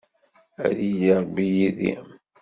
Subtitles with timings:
[0.65, 1.93] Ad yili Ṛebbi yid-i.